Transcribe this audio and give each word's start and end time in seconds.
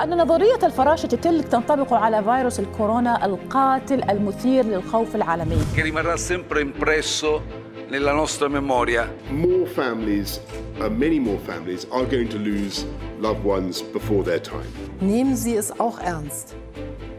أن 0.00 0.18
نظرية 0.18 0.58
الفراشة 0.62 1.06
تلك 1.06 1.48
تنطبق 1.48 1.92
على 1.92 2.24
فيروس 2.24 2.60
الكورونا 2.60 3.24
القاتل 3.24 4.10
المثير 4.10 4.64
للخوف 4.64 5.14
العالمي. 5.16 5.56
Che 5.74 5.82
rimarrà 5.82 6.16
sempre 6.16 6.60
impresso 6.60 7.42
nella 7.90 8.12
nostra 8.12 8.48
memoria. 8.48 9.08
More 9.30 9.66
families, 9.66 10.40
uh, 10.80 10.88
many 10.88 11.20
more 11.20 11.38
families, 11.38 11.86
are 11.92 12.06
going 12.06 12.28
to 12.28 12.38
lose 12.38 12.84
loved 13.20 13.44
ones 13.44 13.82
before 13.82 14.24
their 14.24 14.42
time. 14.42 14.66
Nehmen 15.00 15.36
Sie 15.36 15.54
es 15.54 15.70
auch 15.78 16.00
ernst. 16.00 16.56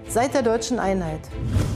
Seit 0.07 0.33
der 0.33 0.41
deutschen 0.41 0.77
Einheit. 0.79 1.21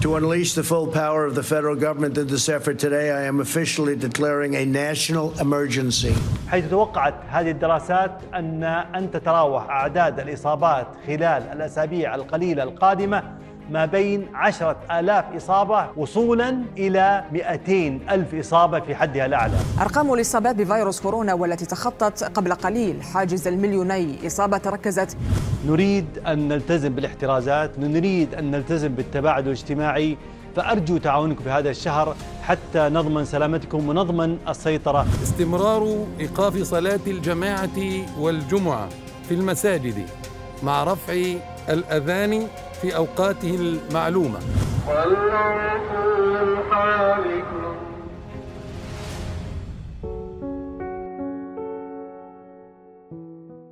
To 0.02 0.16
unleash 0.16 0.54
the 0.54 0.64
full 0.64 0.88
power 0.88 1.26
of 1.26 1.36
the 1.36 1.44
federal 1.44 1.76
government 1.76 2.18
in 2.18 2.26
this 2.28 2.48
effort 2.48 2.80
today, 2.80 3.12
I 3.12 3.24
am 3.24 3.42
officially 3.42 3.98
declaring 3.98 4.56
a 4.56 4.66
national 4.66 5.38
emergency. 5.40 6.16
حيث 6.48 6.70
توقعت 6.70 7.14
هذه 7.30 7.52
الدراسات 7.52 8.12
أن 8.34 8.64
أن 8.64 9.12
تتراوح 9.12 9.70
أعداد 9.70 10.20
الإصابات 10.20 10.88
خلال 11.08 11.44
الأسابيع 11.54 12.16
القليلة 12.16 12.64
القادمة 12.64 13.24
ما 13.72 13.86
بين 13.86 14.28
عشرة 14.34 14.78
آلاف 14.92 15.26
إصابة 15.36 15.88
وصولا 15.98 16.58
إلى 16.78 17.24
200 17.32 18.00
ألف 18.10 18.36
إصابة 18.36 18.80
في 18.80 18.96
حدها 18.96 19.26
الأعلى. 19.26 19.58
أرقام 19.82 20.14
الإصابات 20.14 20.56
بفيروس 20.56 21.02
كورونا 21.02 21.34
والتي 21.34 21.66
تخطت 21.66 22.24
قبل 22.24 22.54
قليل 22.54 23.04
حاجز 23.04 23.48
المليوني. 23.48 24.28
إصابة 24.28 24.58
تركزت. 24.58 25.18
نريد 25.68 26.06
أن 26.28 26.48
نلتزم 26.48 26.90
بالاحترازات 26.90 27.80
نريد 27.80 28.36
أن 28.36 28.52
نلتزم 28.52 28.88
بالتباعد 28.88 29.46
الاجتماعي. 29.46 30.18
فأرجو 30.56 30.98
تعاونكم 30.98 31.44
في 31.44 31.50
هذا 31.50 31.70
الشهر 31.70 32.16
حتى 32.44 32.80
نضمن 32.80 33.26
سلامتكم 33.26 33.90
ونضمن 33.90 34.38
السيطرة. 34.48 35.06
استمرار 35.24 36.06
إيقاف 36.20 36.58
صلاة 36.58 37.00
الجماعة 37.08 37.80
والجمعة 38.20 38.90
في 39.28 39.34
المساجد 39.34 40.06
مع 40.64 40.84
رفع 40.84 41.14
الأذان 41.70 42.48
في 42.82 42.96
أوقاته 42.96 43.56
المعلومة. 43.56 44.40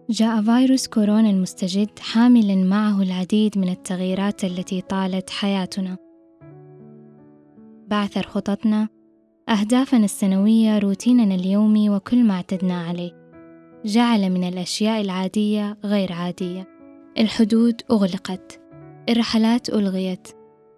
جاء 0.09 0.41
فيروس 0.41 0.87
كورونا 0.87 1.29
المستجد 1.29 1.99
حاملا 1.99 2.55
معه 2.55 3.01
العديد 3.01 3.57
من 3.57 3.69
التغييرات 3.69 4.43
التي 4.43 4.81
طالت 4.81 5.29
حياتنا. 5.29 5.97
بعثر 7.87 8.23
خططنا 8.23 8.87
أهدافنا 9.49 10.05
السنوية 10.05 10.79
روتيننا 10.79 11.35
اليومي 11.35 11.89
وكل 11.89 12.23
ما 12.23 12.33
اعتدنا 12.33 12.81
عليه. 12.81 13.11
جعل 13.85 14.29
من 14.29 14.43
الأشياء 14.43 15.01
العادية 15.01 15.77
غير 15.85 16.13
عادية. 16.13 16.67
الحدود 17.17 17.81
أغلقت. 17.91 18.66
الرحلات 19.09 19.69
ألغيت 19.69 20.27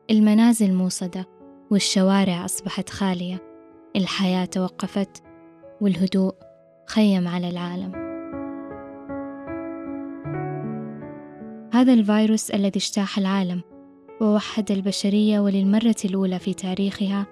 المنازل 0.10 0.74
موصدة 0.74 1.26
والشوارع 1.72 2.46
أصبحت 2.46 2.90
خالية 2.90 3.44
الحياة 3.96 4.46
توقفت 4.46 5.24
والهدوء 5.82 6.36
خيم 6.88 7.28
على 7.28 7.50
العالم. 7.50 7.92
هذا 11.74 11.94
الفيروس 11.94 12.52
الذي 12.52 12.80
اجتاح 12.80 13.18
العالم 13.18 13.62
ووحد 14.22 14.72
البشرية 14.72 15.40
وللمرة 15.40 15.96
الأولى 16.06 16.40
في 16.40 16.54
تاريخها 16.54 17.28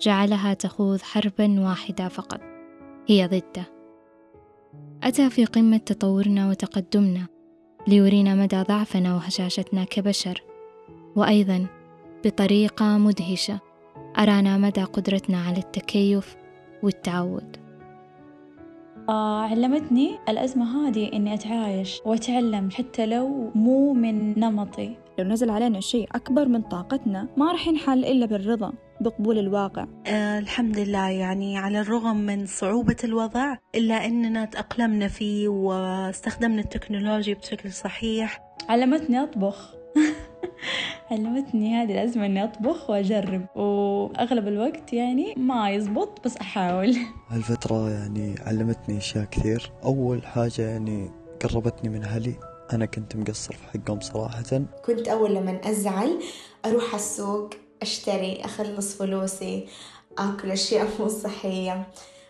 جعلها 0.00 0.54
تخوض 0.54 1.00
حربا 1.00 1.60
واحدة 1.60 2.08
فقط 2.08 2.40
هي 3.06 3.26
ضده. 3.26 3.66
أتى 5.02 5.30
في 5.30 5.44
قمة 5.44 5.76
تطورنا 5.76 6.48
وتقدمنا 6.48 7.26
ليرينا 7.86 8.34
مدى 8.34 8.62
ضعفنا 8.62 9.14
وهشاشتنا 9.14 9.84
كبشر. 9.84 10.42
وأيضا 11.16 11.66
بطريقة 12.24 12.98
مدهشة 12.98 13.60
أرانا 14.18 14.56
مدى 14.56 14.84
قدرتنا 14.84 15.42
على 15.42 15.58
التكيف 15.58 16.36
والتعود. 16.82 17.65
آه 19.08 19.40
علمتني 19.40 20.18
الأزمة 20.28 20.88
هذه 20.88 21.10
إني 21.12 21.34
أتعايش 21.34 22.00
وأتعلم 22.04 22.70
حتى 22.70 23.06
لو 23.06 23.50
مو 23.54 23.92
من 23.92 24.38
نمطي. 24.40 24.96
لو 25.18 25.24
نزل 25.24 25.50
علينا 25.50 25.80
شيء 25.80 26.08
أكبر 26.14 26.48
من 26.48 26.62
طاقتنا 26.62 27.28
ما 27.36 27.52
راح 27.52 27.68
ينحل 27.68 28.04
إلا 28.04 28.26
بالرضا 28.26 28.72
بقبول 29.00 29.38
الواقع. 29.38 29.86
آه 30.06 30.38
الحمد 30.38 30.78
لله. 30.78 31.08
يعني 31.08 31.58
على 31.58 31.80
الرغم 31.80 32.16
من 32.16 32.46
صعوبة 32.46 32.96
الوضع 33.04 33.56
إلا 33.74 34.06
أننا 34.06 34.44
تأقلمنا 34.44 35.08
فيه 35.08 35.48
واستخدمنا 35.48 36.60
التكنولوجيا 36.60 37.34
بشكل 37.34 37.72
صحيح. 37.72 38.40
علمتني 38.68 39.22
أطبخ. 39.22 39.74
علمتني 41.10 41.74
هذه 41.74 41.92
الأزمة 41.92 42.26
إني 42.26 42.44
أطبخ 42.44 42.90
وأجرب 42.90 43.46
وأغلب 43.56 44.48
الوقت 44.48 44.92
يعني 44.92 45.34
ما 45.36 45.70
يزبط 45.70 46.24
بس 46.24 46.36
أحاول. 46.36 46.96
هالفترة 47.30 47.90
يعني 47.90 48.34
علمتني 48.46 48.98
أشياء 48.98 49.24
كثير. 49.24 49.72
أول 49.84 50.26
حاجة 50.26 50.62
يعني 50.62 51.10
قربتني 51.42 51.90
من 51.90 52.04
أهلي. 52.04 52.34
أنا 52.72 52.86
كنت 52.86 53.16
مقصر 53.16 53.54
في 53.54 53.68
حقهم 53.68 54.00
صراحة. 54.00 54.42
كنت 54.84 55.08
أول 55.08 55.34
لما 55.34 55.60
أزعل 55.64 56.18
أروح 56.64 56.94
السوق 56.94 57.50
أشتري 57.82 58.40
أخلص 58.44 58.94
فلوسي 58.94 59.66
أكل 60.18 60.50
أشياء 60.50 60.88
مو 61.00 61.08
صحية. 61.08 61.86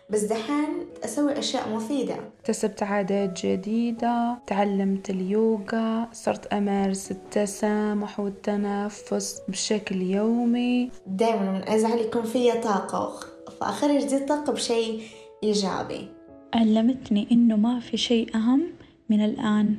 بس 0.09 0.23
دحين 0.23 0.67
أسوي 1.05 1.39
أشياء 1.39 1.75
مفيدة. 1.75 2.15
اكتسبت 2.39 2.83
عادات 2.83 3.45
جديدة 3.45 4.37
تعلمت 4.47 5.09
اليوغا 5.09 6.09
صرت 6.13 6.45
أمارس 6.45 7.11
التسامح 7.11 8.19
والتنفس 8.19 9.41
بشكل 9.47 10.01
يومي. 10.01 10.89
دائما 11.07 11.43
لما 11.43 11.75
أزعل 11.75 11.99
يكون 11.99 12.23
فيا 12.23 12.61
طاقة 12.61 13.19
فأخرج 13.59 14.03
دي 14.05 14.17
الطاقة 14.17 14.53
بشيء 14.53 15.01
إيجابي. 15.43 16.07
علمتني 16.53 17.27
إنه 17.31 17.55
ما 17.55 17.79
في 17.79 17.97
شيء 17.97 18.35
أهم 18.35 18.63
من 19.09 19.25
الآن. 19.25 19.75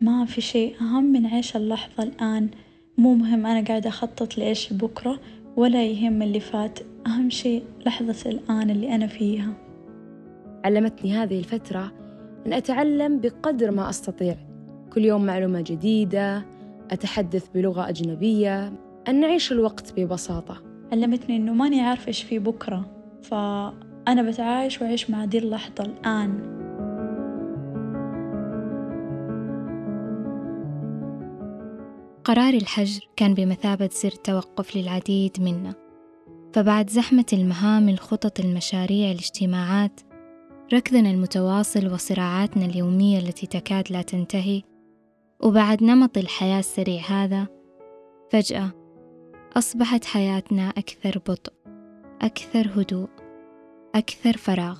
ما 0.00 0.24
في 0.24 0.40
شيء 0.40 0.76
أهم 0.80 1.04
من 1.04 1.26
عيش 1.26 1.56
اللحظة 1.56 2.02
الآن. 2.02 2.48
مو 2.98 3.14
مهم 3.14 3.46
أنا 3.46 3.66
قاعدة 3.68 3.88
أخطط 3.88 4.38
لإيش 4.38 4.72
بكرة 4.72 5.20
ولا 5.56 5.84
يهم 5.84 6.22
اللي 6.22 6.40
فات. 6.40 6.78
أهم 7.06 7.30
شيء 7.30 7.64
لحظة 7.86 8.30
الآن 8.30 8.70
اللي 8.70 8.94
أنا 8.94 9.06
فيها. 9.06 9.52
علمتني 10.64 11.12
هذه 11.12 11.38
الفترة 11.38 11.92
أن 12.46 12.52
أتعلم 12.52 13.20
بقدر 13.20 13.70
ما 13.70 13.90
أستطيع. 13.90 14.36
كل 14.92 15.04
يوم 15.04 15.26
معلومة 15.26 15.60
جديدة 15.60 16.44
أتحدث 16.90 17.48
بلغة 17.54 17.88
أجنبية 17.88 18.72
أن 19.08 19.20
نعيش 19.20 19.52
الوقت 19.52 19.92
ببساطة. 19.96 20.62
علمتني 20.92 21.36
أنه 21.36 21.52
ماني 21.52 21.80
عارفة 21.80 22.08
إيش 22.08 22.22
في 22.22 22.38
بكرة 22.38 22.84
فأنا 23.22 24.22
بتعايش 24.22 24.82
وأعيش 24.82 25.10
مع 25.10 25.24
دي 25.24 25.38
اللحظة 25.38 25.84
الآن. 25.84 26.52
قرار 32.24 32.54
الحجر 32.54 33.08
كان 33.16 33.34
بمثابة 33.34 33.90
زر 34.02 34.10
توقف 34.10 34.76
للعديد 34.76 35.36
منا. 35.40 35.81
فبعد 36.54 36.90
زحمة 36.90 37.26
المهام 37.32 37.88
الخطط 37.88 38.40
المشاريع 38.40 39.10
الاجتماعات 39.10 40.00
ركضنا 40.72 41.10
المتواصل 41.10 41.92
وصراعاتنا 41.92 42.64
اليومية 42.64 43.18
التي 43.18 43.46
تكاد 43.46 43.92
لا 43.92 44.02
تنتهي 44.02 44.62
وبعد 45.40 45.82
نمط 45.82 46.18
الحياة 46.18 46.58
السريع 46.58 47.02
هذا 47.02 47.46
فجأة 48.30 48.70
أصبحت 49.56 50.04
حياتنا 50.04 50.68
أكثر 50.68 51.18
بطء 51.18 51.52
أكثر 52.22 52.68
هدوء 52.76 53.08
أكثر 53.94 54.36
فراغ. 54.36 54.78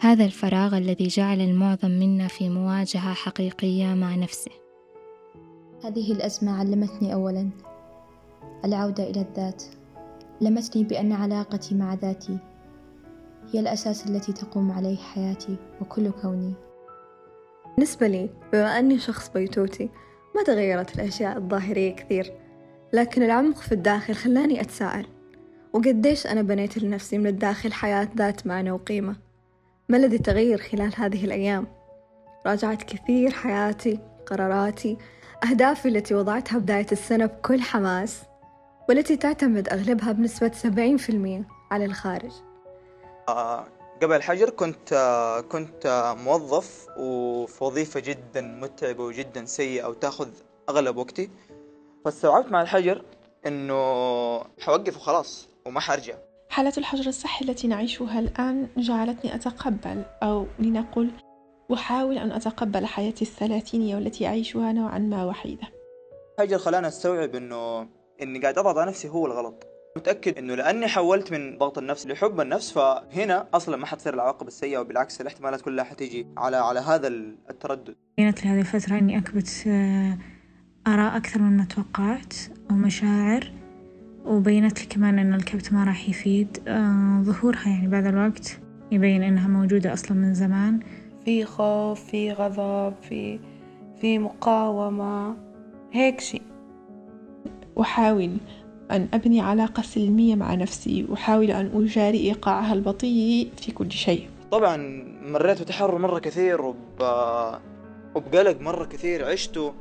هذا 0.00 0.24
الفراغ 0.24 0.78
الذي 0.78 1.08
جعل 1.08 1.40
المعظم 1.40 1.90
منا 1.90 2.28
في 2.28 2.48
مواجهة 2.48 3.14
حقيقية 3.14 3.94
مع 3.94 4.14
نفسه. 4.14 4.50
هذه 5.84 6.12
الأزمة 6.12 6.58
علمتني 6.58 7.14
أولا 7.14 7.50
العودة 8.64 9.10
إلى 9.10 9.20
الذات. 9.20 9.64
لمتني 10.40 10.84
بأن 10.84 11.12
علاقتي 11.12 11.74
مع 11.74 11.94
ذاتي 11.94 12.38
هي 13.52 13.60
الأساس 13.60 14.06
التي 14.06 14.32
تقوم 14.32 14.72
عليه 14.72 14.96
حياتي 14.96 15.56
وكل 15.80 16.10
كوني. 16.10 16.52
بالنسبة 17.74 18.06
لي 18.06 18.30
بما 18.52 18.78
أني 18.78 18.98
شخص 18.98 19.28
بيتوتي 19.28 19.90
ما 20.36 20.42
تغيرت 20.42 20.94
الأشياء 20.94 21.38
الظاهرية 21.38 21.94
كثير 21.94 22.32
لكن 22.92 23.22
العمق 23.22 23.56
في 23.56 23.72
الداخل 23.72 24.14
خلاني 24.14 24.60
أتساءل. 24.60 25.06
وقديش 25.72 26.26
أنا 26.26 26.42
بنيت 26.42 26.78
لنفسي 26.78 27.18
من 27.18 27.26
الداخل 27.26 27.72
حياة 27.72 28.08
ذات 28.16 28.46
معنى 28.46 28.70
وقيمة؟ 28.70 29.16
ما 29.88 29.96
الذي 29.96 30.18
تغير 30.18 30.58
خلال 30.58 30.92
هذه 30.96 31.24
الأيام؟ 31.24 31.66
راجعت 32.46 32.82
كثير 32.82 33.30
حياتي 33.30 33.98
قراراتي 34.26 34.96
أهدافي 35.44 35.88
التي 35.88 36.14
وضعتها 36.14 36.58
بداية 36.58 36.86
السنة 36.92 37.26
بكل 37.26 37.60
حماس. 37.60 38.22
والتي 38.88 39.16
تعتمد 39.16 39.68
أغلبها 39.68 40.12
بنسبة 40.12 40.48
70% 40.48 41.44
على 41.70 41.84
الخارج. 41.84 42.30
آه 43.28 43.64
قبل 44.02 44.16
الحجر 44.16 44.50
كنت 44.50 44.94
كنت 45.52 46.14
موظف 46.24 46.86
وفي 46.98 47.64
وظيفة 47.64 48.00
جدا 48.00 48.40
متعبة 48.40 49.04
وجدا 49.04 49.44
سيئة 49.44 49.86
وتأخذ 49.86 50.28
أغلب 50.68 50.96
وقتي. 50.96 51.30
فاستوعبت 52.04 52.52
مع 52.52 52.62
الحجر 52.62 53.04
إنه 53.46 53.74
حوقف 54.60 54.96
وخلاص 54.96 55.48
وما 55.66 55.80
حرجع. 55.80 56.14
حالة 56.50 56.72
الحجر 56.78 57.06
الصحي 57.06 57.44
التي 57.44 57.66
نعيشها 57.68 58.18
الآن 58.18 58.68
جعلتني 58.76 59.34
أتقبل 59.34 60.04
أو 60.22 60.46
لنقل 60.58 61.10
أحاول 61.72 62.18
أن 62.18 62.32
أتقبل 62.32 62.86
حياتي 62.86 63.24
الثلاثينية 63.24 63.94
والتي 63.94 64.26
أعيشها 64.26 64.72
نوعا 64.72 64.98
ما 64.98 65.24
وحيدة. 65.24 65.68
الحجر 66.38 66.58
خلاني 66.58 66.88
أستوعب 66.88 67.34
إنه 67.34 67.88
إني 68.22 68.38
قاعد 68.38 68.58
أضغط 68.58 68.78
على 68.78 68.88
نفسي 68.88 69.08
هو 69.08 69.26
الغلط. 69.26 69.66
متأكد 69.96 70.38
إنه 70.38 70.54
لأني 70.54 70.88
حولت 70.88 71.32
من 71.32 71.58
ضغط 71.58 71.78
النفس 71.78 72.06
لحب 72.06 72.40
النفس 72.40 72.72
فهنا 72.72 73.46
أصلا 73.54 73.76
ما 73.76 73.86
حتصير 73.86 74.14
العواقب 74.14 74.46
السيئة 74.46 74.78
وبالعكس 74.78 75.20
الاحتمالات 75.20 75.60
كلها 75.60 75.84
حتيجي 75.84 76.26
على 76.36 76.56
على 76.56 76.80
هذا 76.80 77.08
التردد. 77.50 77.94
بينت 78.18 78.44
لي 78.44 78.50
هذه 78.50 78.60
الفترة 78.60 78.98
إني 78.98 79.18
أكبت 79.18 79.64
آه، 79.66 80.18
آراء 80.86 81.16
أكثر 81.16 81.42
مما 81.42 81.64
توقعت 81.64 82.34
ومشاعر 82.70 83.52
وبينت 84.24 84.80
لي 84.80 84.86
كمان 84.86 85.18
إن 85.18 85.34
الكبت 85.34 85.72
ما 85.72 85.84
راح 85.84 86.08
يفيد. 86.08 86.62
آه، 86.68 87.22
ظهورها 87.22 87.68
يعني 87.68 87.88
بعد 87.88 88.06
الوقت 88.06 88.58
يبين 88.92 89.22
إنها 89.22 89.48
موجودة 89.48 89.92
أصلا 89.92 90.16
من 90.16 90.34
زمان. 90.34 90.80
في 91.24 91.44
خوف 91.44 92.04
في 92.04 92.32
غضب 92.32 92.94
في 93.08 93.40
في 94.00 94.18
مقاومة 94.18 95.36
هيك 95.92 96.20
شيء. 96.20 96.42
أحاول 97.80 98.36
أن 98.90 99.08
أبني 99.14 99.40
علاقة 99.40 99.82
سلمية 99.82 100.34
مع 100.34 100.54
نفسي 100.54 101.06
وأحاول 101.08 101.50
أن 101.50 101.70
أجاري 101.74 102.18
إيقاعها 102.18 102.72
البطيء 102.72 103.50
في 103.56 103.72
كل 103.72 103.92
شيء. 103.92 104.28
طبعا 104.50 104.76
مريت 105.22 105.62
بتحرر 105.62 105.98
مرة 105.98 106.18
كثير 106.18 106.62
وب... 106.62 106.76
وبقلق 108.14 108.60
مرة 108.60 108.84
كثير 108.84 109.24
عشته 109.24 109.74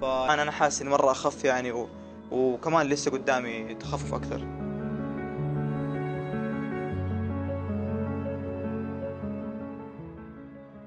فأنا 0.00 0.42
أنا 0.42 0.50
حاسس 0.50 0.82
إني 0.82 0.90
مرة 0.90 1.10
أخف 1.10 1.44
يعني 1.44 1.72
و... 1.72 1.88
وكمان 2.32 2.86
لسه 2.86 3.10
قدامي 3.10 3.74
تخفف 3.74 4.14
أكثر. 4.14 4.46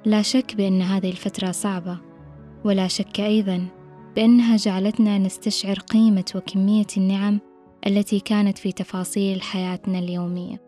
لا 0.06 0.21
شك 0.21 0.56
بأن 0.56 0.81
هذه 0.81 1.10
الفترة 1.10 1.51
صعبة 1.51 1.98
ولا 2.63 2.88
شك 2.88 3.19
أيضا 3.19 3.65
بأنها 4.18 4.58
جعلتنا 4.58 5.18
نستشعر 5.18 5.80
قيمة 5.80 6.25
وكمية 6.36 6.86
النعم 6.98 7.40
التي 7.88 8.19
كانت 8.19 8.58
في 8.58 8.72
تفاصيل 8.72 9.42
حياتنا 9.42 10.00
اليومية. 10.00 10.62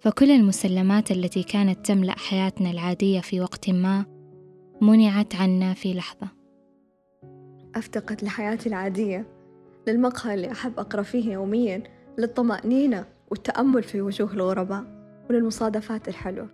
فكل 0.00 0.30
المسلمات 0.30 1.10
التي 1.10 1.42
كانت 1.42 1.86
تملأ 1.86 2.18
حياتنا 2.18 2.70
العادية 2.70 3.20
في 3.20 3.40
وقت 3.40 3.70
ما 3.70 4.04
منعت 4.80 5.34
عنا 5.34 5.74
في 5.74 5.94
لحظة. 5.94 6.28
أفتقد 7.74 8.24
لحياتي 8.24 8.68
العادية 8.68 9.26
للمقهى 9.88 10.34
اللي 10.34 10.52
أحب 10.52 10.78
أقرأ 10.78 11.02
فيه 11.02 11.32
يوميا 11.32 11.82
للطمأنينة 12.18 13.04
والتأمل 13.30 13.82
في 13.82 14.00
وجوه 14.00 14.32
الغرباء 14.32 14.84
وللمصادفات 15.30 16.08
الحلوة. 16.08 16.48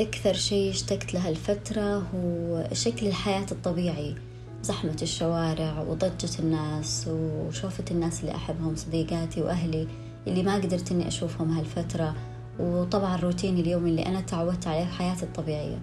أكثر 0.00 0.32
شيء 0.32 0.70
اشتقت 0.70 1.14
له 1.14 1.28
الفترة 1.28 1.98
هو 1.98 2.68
شكل 2.72 3.06
الحياة 3.06 3.46
الطبيعي. 3.52 4.27
زحمة 4.62 4.96
الشوارع 5.02 5.80
وضجة 5.80 6.38
الناس 6.38 7.08
وشوفة 7.10 7.84
الناس 7.90 8.20
اللي 8.20 8.34
أحبهم 8.34 8.76
صديقاتي 8.76 9.42
وأهلي 9.42 9.88
اللي 10.26 10.42
ما 10.42 10.54
قدرت 10.54 10.92
إني 10.92 11.08
أشوفهم 11.08 11.50
هالفترة 11.50 12.14
وطبعا 12.60 13.16
روتيني 13.16 13.60
اليومي 13.60 13.90
اللي 13.90 14.06
أنا 14.06 14.20
تعودت 14.20 14.66
عليه 14.66 14.84
في 14.84 14.92
حياتي 14.92 15.22
الطبيعية. 15.22 15.78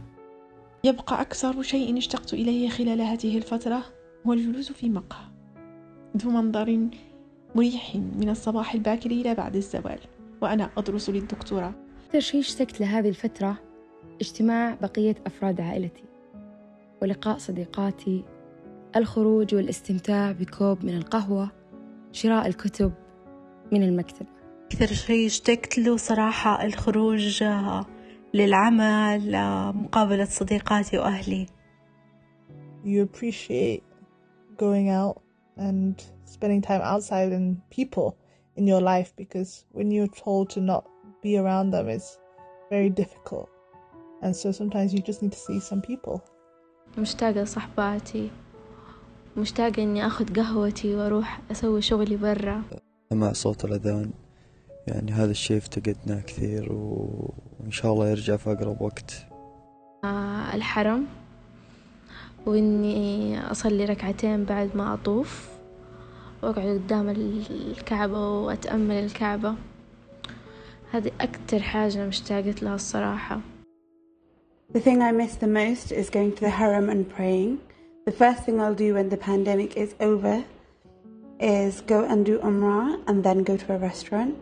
يبقى 0.84 1.22
أكثر 1.22 1.62
شيء 1.62 1.98
اشتقت 1.98 2.34
إليه 2.34 2.70
خلال 2.70 3.02
هذه 3.02 3.38
الفترة 3.38 3.84
هو 4.28 4.34
الجلوس 4.34 4.72
في 4.72 4.90
مقهى. 4.90 5.26
ذو 6.18 6.30
منظر 6.30 6.88
مريح 7.56 7.96
من 7.96 8.30
الصباح 8.30 8.74
الباكر 8.74 9.12
إلى 9.12 9.36
بعد 9.36 9.56
الزوال 9.56 10.00
وأنا 10.42 10.70
أدرس 10.78 11.10
للدكتوراه. 11.10 11.74
أكثر 12.06 12.20
شيء 12.20 12.40
اشتقت 12.40 12.82
لهذه 12.82 13.10
الفترة 13.10 13.58
اجتماع 14.22 14.78
بقية 14.82 15.16
أفراد 15.26 15.62
عائلتي 15.62 16.04
ولقاء 17.02 17.38
صديقاتي 17.38 18.24
الخروج 18.96 19.56
والاستمتاع 19.56 20.32
بكوب 20.32 20.86
من 20.86 20.98
القهوة 20.98 21.52
شراء 22.12 22.48
الكتب 22.48 22.94
من 23.72 23.84
المكتبة 23.84 24.30
أكثر 24.66 24.86
شيء 24.86 25.26
اشتقت 25.28 25.78
له 25.78 25.98
صراحة 25.98 26.66
الخروج 26.66 27.44
للعمل 28.34 29.32
مقابلة 29.76 30.26
صديقاتي 30.26 30.98
وأهلي 30.98 31.46
You 32.86 33.02
appreciate 33.02 33.84
going 34.58 34.90
out 34.90 35.22
and 35.58 36.04
spending 36.26 36.62
time 36.62 36.82
outside 36.82 37.32
and 37.32 37.58
people 37.70 38.16
in 38.56 38.68
your 38.68 38.82
life 38.82 39.12
because 39.16 39.66
when 39.72 39.90
you're 39.92 40.16
told 40.26 40.50
to 40.52 40.62
not 40.62 40.84
be 41.24 41.38
around 41.38 41.72
them 41.72 41.90
it's 41.90 42.20
very 42.70 42.90
difficult 42.90 43.50
and 44.22 44.36
so 44.36 44.52
sometimes 44.52 44.94
you 44.94 45.00
just 45.00 45.22
need 45.24 45.32
to 45.32 45.40
see 45.40 45.60
some 45.60 45.82
people 45.82 46.22
مشتاقة 46.98 47.42
لصحباتي 47.42 48.30
مشتاقة 49.38 49.84
إني 49.84 50.08
أخذ 50.08 50.34
قهوتي 50.34 50.96
وأروح 50.96 51.40
أسوي 51.52 51.82
شغلي 51.82 52.16
برا. 52.16 52.64
مع 53.12 53.34
صوت 53.34 53.66
الأذان 53.66 54.12
يعني 54.88 55.12
هذا 55.12 55.32
الشيء 55.32 55.58
افتقدناه 55.58 56.22
كثير 56.22 56.74
وإن 56.74 57.72
شاء 57.72 57.94
الله 57.94 58.10
يرجع 58.10 58.36
في 58.38 58.52
أقرب 58.52 58.82
وقت. 58.82 59.28
آه 60.04 60.56
الحرم 60.56 61.06
وإني 62.46 63.40
أصلي 63.52 63.86
ركعتين 63.86 64.44
بعد 64.44 64.70
ما 64.76 64.94
أطوف 64.94 65.50
وأقعد 66.44 66.68
قدام 66.68 67.10
الكعبة 67.10 68.40
وأتأمل 68.40 69.04
الكعبة. 69.04 69.56
هذه 70.92 71.12
أكتر 71.22 71.60
حاجة 71.60 72.08
مشتاقة 72.08 72.56
لها 72.62 72.76
الصراحة. 72.76 73.40
The 74.74 74.80
thing 74.80 75.02
I 75.02 75.12
miss 75.12 75.36
the 75.36 75.48
most 75.48 75.92
is 75.92 76.10
going 76.10 76.32
to 76.36 76.42
the 76.42 76.50
haram 76.50 76.90
and 76.90 77.10
praying. 77.10 77.58
The 78.06 78.12
first 78.12 78.44
thing 78.46 78.62
I'll 78.62 78.76
do 78.76 78.94
when 78.94 79.10
the 79.10 79.18
pandemic 79.18 79.78
is 79.78 79.96
over 80.00 80.44
is 81.40 81.82
go 81.82 82.00
and 82.12 82.24
do 82.24 82.38
umrah 82.50 83.00
and 83.08 83.24
then 83.24 83.44
go 83.44 83.58
to 83.58 83.74
a 83.74 83.80
restaurant. 83.80 84.36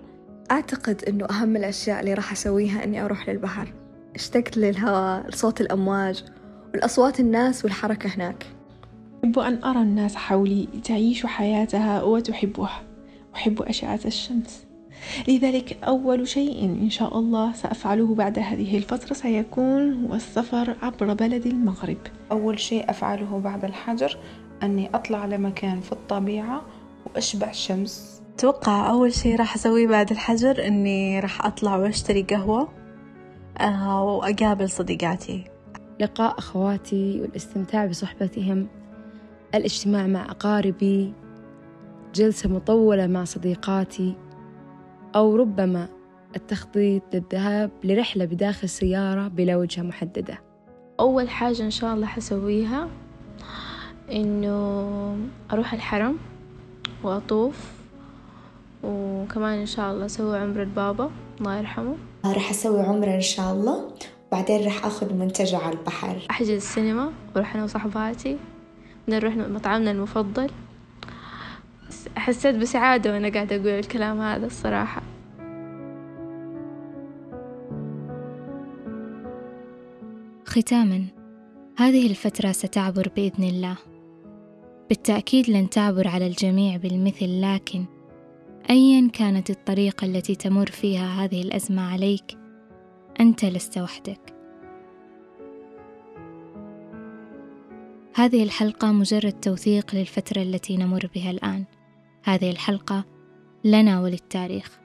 أعتقد 0.51 1.03
إنه 1.03 1.25
أهم 1.25 1.55
الأشياء 1.55 1.99
اللي 1.99 2.13
راح 2.13 2.31
أسويها 2.31 2.83
إني 2.83 3.05
أروح 3.05 3.29
للبحر. 3.29 3.73
اشتقت 4.15 4.57
للهواء 4.57 5.27
لصوت 5.27 5.61
الأمواج 5.61 6.23
والأصوات 6.73 7.19
الناس 7.19 7.65
والحركة 7.65 8.09
هناك. 8.09 8.45
أحب 9.23 9.39
أن 9.39 9.63
أرى 9.63 9.81
الناس 9.81 10.15
حولي 10.15 10.67
تعيش 10.83 11.25
حياتها 11.25 12.03
وتحبها. 12.03 12.83
أحب 13.35 13.61
أشعة 13.61 13.99
الشمس. 14.05 14.65
لذلك 15.27 15.77
أول 15.83 16.27
شيء 16.27 16.65
إن 16.65 16.89
شاء 16.89 17.19
الله 17.19 17.53
سأفعله 17.53 18.15
بعد 18.15 18.39
هذه 18.39 18.77
الفترة 18.77 19.13
سيكون 19.13 20.05
هو 20.05 20.15
السفر 20.15 20.75
عبر 20.81 21.13
بلد 21.13 21.45
المغرب. 21.45 21.97
أول 22.31 22.59
شيء 22.59 22.89
أفعله 22.89 23.39
بعد 23.39 23.65
الحجر 23.65 24.17
أني 24.63 24.89
أطلع 24.95 25.25
لمكان 25.25 25.79
في 25.79 25.91
الطبيعة 25.91 26.61
وأشبع 27.05 27.51
شمس. 27.51 28.21
أتوقع 28.35 28.89
أول 28.89 29.13
شيء 29.13 29.35
راح 29.35 29.55
أسويه 29.55 29.87
بعد 29.87 30.11
الحجر 30.11 30.67
إني 30.67 31.19
راح 31.19 31.45
أطلع 31.45 31.77
وأشتري 31.77 32.23
قهوة 32.23 32.69
آه، 33.59 34.03
وأقابل 34.03 34.69
صديقاتي. 34.69 35.43
لقاء 35.99 36.37
أخواتي 36.37 37.21
والاستمتاع 37.21 37.85
بصحبتهم 37.85 38.67
الاجتماع 39.55 40.07
مع 40.07 40.25
أقاربي 40.25 41.13
جلسة 42.15 42.49
مطولة 42.49 43.07
مع 43.07 43.23
صديقاتي. 43.23 44.15
أو 45.15 45.35
ربما 45.35 45.87
التخطيط 46.35 47.03
للذهاب 47.13 47.71
لرحلة 47.83 48.25
بداخل 48.25 48.69
سيارة 48.69 49.27
بلا 49.27 49.57
وجهة 49.57 49.81
محددة. 49.81 50.41
أول 50.99 51.29
حاجة 51.29 51.63
إن 51.63 51.71
شاء 51.71 51.93
الله 51.93 52.07
حسويها 52.07 52.87
إنه 54.11 55.17
أروح 55.51 55.73
الحرم 55.73 56.17
وأطوف 57.03 57.71
وكمان 58.83 59.59
إن 59.59 59.65
شاء 59.65 59.93
الله 59.93 60.05
أسوي 60.05 60.37
عمرة 60.37 60.63
البابا 60.63 61.11
الله 61.39 61.57
يرحمه. 61.57 61.95
راح 62.25 62.49
أسوي 62.49 62.81
عمرة 62.81 63.15
إن 63.15 63.21
شاء 63.21 63.53
الله 63.53 63.91
وبعدين 64.31 64.65
راح 64.65 64.85
أخذ 64.85 65.13
منتجع 65.13 65.57
على 65.57 65.75
البحر. 65.75 66.27
أحجز 66.31 66.49
السينما 66.49 67.11
وأروح 67.35 67.55
أنا 67.55 67.63
وصحباتي 67.63 68.37
نروح 69.09 69.35
مطعمنا 69.35 69.91
المفضل. 69.91 70.49
حسيت 72.23 72.55
بسعادة 72.55 73.13
وأنا 73.13 73.29
قاعدة 73.29 73.55
أقول 73.55 73.67
الكلام 73.67 74.21
هذا 74.21 74.45
الصراحة. 74.45 75.01
ختاما 80.45 81.05
هذه 81.77 82.07
الفترة 82.07 82.51
ستعبر 82.51 83.09
بإذن 83.15 83.43
الله. 83.43 83.77
بالتأكيد 84.89 85.49
لن 85.49 85.69
تعبر 85.69 86.07
على 86.07 86.27
الجميع 86.27 86.77
بالمثل 86.77 87.41
لكن 87.41 87.85
أيا 88.69 89.09
كانت 89.13 89.49
الطريقة 89.49 90.05
التي 90.05 90.35
تمر 90.35 90.67
فيها 90.67 91.23
هذه 91.23 91.41
الأزمة 91.41 91.93
عليك 91.93 92.37
أنت 93.19 93.45
لست 93.45 93.77
وحدك. 93.77 94.33
هذه 98.15 98.43
الحلقة 98.43 98.91
مجرد 98.91 99.31
توثيق 99.31 99.95
للفترة 99.95 100.41
التي 100.41 100.77
نمر 100.77 101.09
بها 101.15 101.31
الآن. 101.31 101.63
هذه 102.23 102.51
الحلقة 102.51 103.05
لنا 103.63 104.01
وللتاريخ. 104.01 104.79